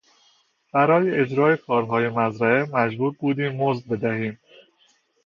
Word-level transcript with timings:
برای 0.73 1.19
اجرای 1.21 1.57
کارهای 1.57 2.09
مزرعه 2.09 2.65
مجبور 2.73 3.15
بودیم 3.19 3.55
مزد 3.55 3.87
بدهیم. 3.87 4.39